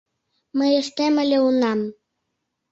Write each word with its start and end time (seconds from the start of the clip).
Мый 0.57 0.71
ыштем 0.81 1.15
ыле 1.23 1.37
унам». 1.47 1.79